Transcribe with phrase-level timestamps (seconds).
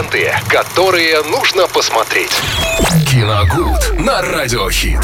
[0.00, 2.30] Ленты, которые нужно посмотреть.
[3.06, 4.98] Киногуд на Радиохит.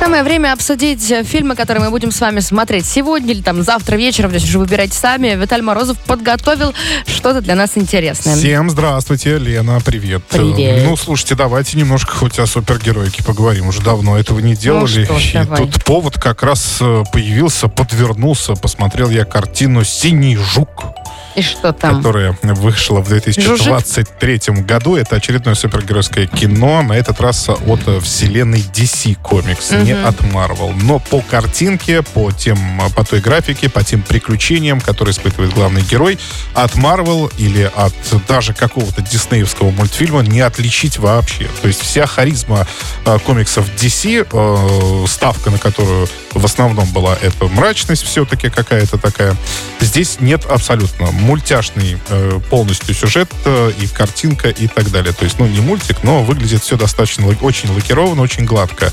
[0.00, 3.96] Самое время обсудить э, фильмы, которые мы будем с вами смотреть сегодня или там завтра
[3.96, 4.30] вечером.
[4.30, 5.34] Здесь уже выбирайте сами.
[5.34, 6.72] Виталий Морозов подготовил
[7.06, 8.36] что-то для нас интересное.
[8.36, 10.22] Всем здравствуйте, Лена, привет.
[10.30, 10.84] Привет.
[10.86, 13.68] Ну, слушайте, давайте немножко хоть о супергероике поговорим.
[13.68, 15.06] Уже давно этого не делали.
[15.10, 15.58] Ну что И давай.
[15.58, 18.54] тут повод как раз э, появился, подвернулся.
[18.54, 20.97] Посмотрел я картину «Синий жук».
[21.38, 21.98] И что там?
[21.98, 24.96] которая вышла в 2023 году.
[24.96, 30.74] Это очередное супергеройское кино, на этот раз от вселенной DC Comics, не от Marvel.
[30.82, 32.58] Но по картинке, по, тем,
[32.96, 36.18] по той графике, по тем приключениям, которые испытывает главный герой,
[36.54, 37.94] от Marvel или от
[38.26, 41.48] даже какого-то диснеевского мультфильма не отличить вообще.
[41.62, 42.66] То есть вся харизма
[43.04, 49.36] э, комиксов DC, э, ставка на которую в основном была эта мрачность все-таки какая-то такая,
[49.80, 51.10] здесь нет абсолютно.
[51.28, 55.12] Мультяшный э, полностью сюжет э, и картинка и так далее.
[55.12, 58.90] То есть, ну, не мультик, но выглядит все достаточно очень лакировано, очень гладко.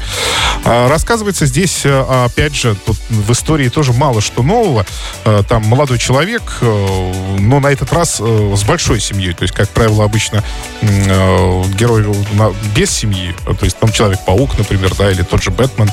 [0.66, 4.86] А, рассказывается здесь, э, опять же, тут в истории тоже мало что нового.
[5.24, 9.34] Э, там молодой человек, э, но на этот раз э, с большой семьей.
[9.34, 10.44] То есть, как правило, обычно
[10.82, 15.52] э, герой на- без семьи, э, то есть там Человек-паук, например, да, или тот же
[15.52, 15.90] Бэтмен.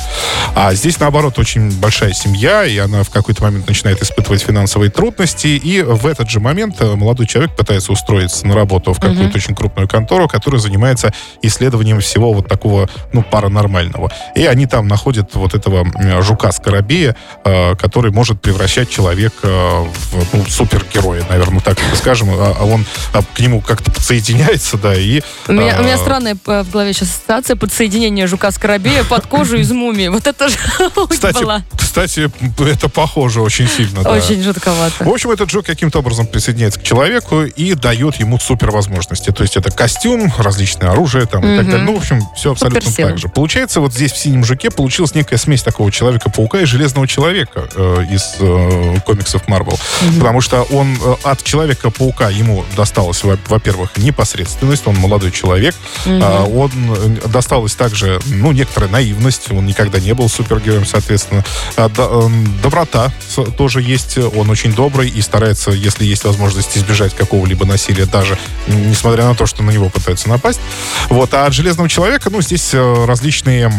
[0.56, 5.46] А здесь, наоборот, очень большая семья, и она в какой-то момент начинает испытывать финансовые трудности,
[5.46, 9.55] и в этот же момент э, молодой человек пытается устроиться на работу в какую-то очень
[9.55, 14.11] крупную контору, которая занимается исследованием всего вот такого, ну, паранормального.
[14.34, 15.86] И они там находят вот этого
[16.22, 22.30] жука-скоробея, э, который может превращать человека в ну, супергероя, наверное, так скажем.
[22.30, 25.20] А, а он а, к нему как-то подсоединяется, да, и...
[25.48, 29.70] У меня, у меня странная э, в голове сейчас ассоциация подсоединения жука-скоробея под кожу из
[29.70, 30.08] мумии.
[30.08, 30.56] Вот это же
[31.08, 34.00] Кстати, была кстати, это похоже очень сильно.
[34.08, 35.05] очень жутковато.
[35.05, 39.30] В общем, этот жук каким-то образом присоединяется к человеку и дает ему супервозможности.
[39.30, 41.82] То есть это костюм, различное оружие там, и так далее.
[41.84, 43.08] Ну, в общем, все абсолютно Суперсила.
[43.10, 43.28] так же.
[43.28, 48.05] Получается, вот здесь в «Синем жуке» получилась некая смесь такого Человека-паука и Железного Человека э,
[48.11, 49.78] из э, комиксов Марвел.
[50.18, 55.74] Потому что он э, от Человека-паука ему досталось, во- во-первых, непосредственность, он молодой человек.
[56.06, 61.44] Он э, досталось также, ну, некоторая наивность, он никогда не был супергероем, соответственно.
[61.77, 63.12] Эм, доброта
[63.56, 69.24] тоже есть, он очень добрый и старается, если есть возможность, избежать какого-либо насилия, даже несмотря
[69.24, 70.61] на то, что на него пытаются напасть.
[71.08, 73.73] Вот, а от Железного Человека, ну, здесь э, различные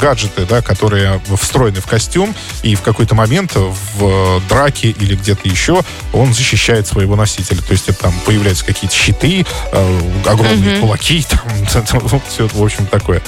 [0.00, 5.82] гаджеты, да, которые встроены в костюм, и в какой-то момент в драке или где-то еще
[6.12, 7.62] он защищает своего носителя.
[7.62, 13.22] То есть это там появляются какие-то щиты, э, огромные кулаки, там, все, в общем, такое.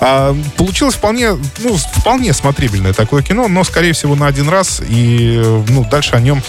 [0.00, 5.40] А, получилось вполне, ну, вполне смотрибельное такое кино, но, скорее всего, на один раз, и,
[5.42, 6.42] э, ну, дальше о нем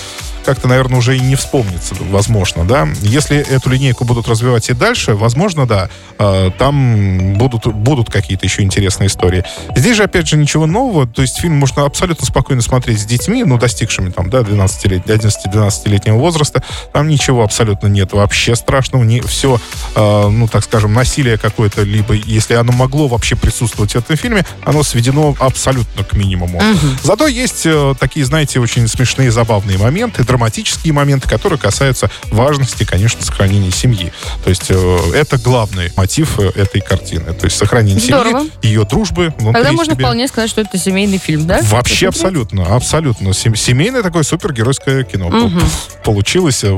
[0.46, 2.88] как-то, наверное, уже и не вспомнится, возможно, да.
[3.02, 5.90] Если эту линейку будут развивать и дальше, возможно, да,
[6.20, 9.44] э, там будут, будут какие-то еще интересные истории.
[9.76, 13.44] Здесь же, опять же, ничего нового, то есть фильм можно абсолютно спокойно смотреть с детьми,
[13.44, 16.64] ну, достигшими там, да, 12 11-12-летнего возраста,
[16.94, 19.60] там ничего абсолютно нет вообще страшного, не, все,
[19.96, 24.46] э, ну, так скажем, насилие какое-то, либо, если оно могло вообще присутствовать в этом фильме,
[24.64, 26.62] оно сведено абсолютно к минимуму.
[27.04, 33.24] Зато есть э, такие, знаете, очень смешные, забавные моменты, драматические моменты, которые касаются важности, конечно,
[33.24, 34.12] сохранения семьи.
[34.44, 37.34] То есть э, это главный мотив э, этой картины.
[37.34, 38.40] То есть сохранение Здорово.
[38.42, 39.34] семьи, ее дружбы.
[39.38, 40.04] Тогда можно себя.
[40.06, 41.62] вполне сказать, что это семейный фильм, да?
[41.64, 43.34] Вообще абсолютно, абсолютно.
[43.34, 45.62] Сем- семейное такое супергеройское кино Мгм.
[46.04, 46.70] получилось, э,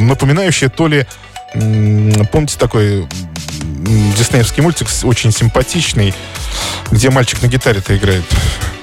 [0.00, 1.06] напоминающее то ли,
[2.32, 3.06] помните такой
[3.86, 6.14] диснеевский мультик очень симпатичный,
[6.90, 8.24] где мальчик на гитаре-то играет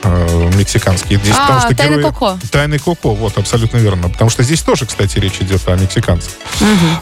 [0.03, 1.17] э, мексиканский.
[1.17, 2.39] Здесь, А, «Тайны Коко».
[2.51, 4.09] Тайны Коко, вот, абсолютно верно.
[4.09, 6.33] Потому что здесь тоже, кстати, речь идет о мексиканцах.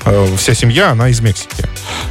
[0.05, 1.65] Э, Вся семья, она из Мексики.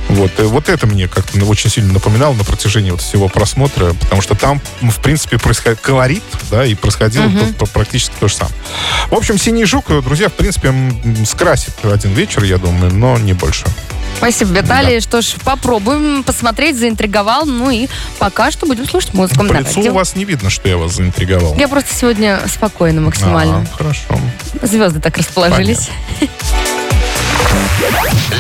[0.09, 4.23] Вот, и вот это мне как-то очень сильно напоминало на протяжении вот всего просмотра, потому
[4.23, 8.55] что там, в принципе, происходит колорит, да, и происходило тут пр- практически то же самое.
[9.11, 10.73] В общем, «Синий жук», э, друзья, в принципе,
[11.27, 13.65] скрасит один вечер, я думаю, но не больше.
[14.17, 15.01] Спасибо, Виталий.
[15.01, 17.47] Что ж, попробуем посмотреть, заинтриговал.
[17.47, 19.47] Ну и пока что будем слушать музыку.
[19.47, 19.93] По лицу радио.
[19.93, 21.57] у вас не видно, что я вас заинтриговал.
[21.57, 23.67] Я просто сегодня спокойно максимально.
[23.73, 24.05] А, хорошо.
[24.63, 25.89] Звезды так расположились.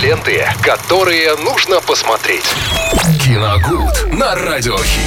[0.02, 2.44] Ленты, которые нужно посмотреть.
[3.24, 5.00] Киногуд на Радиохит.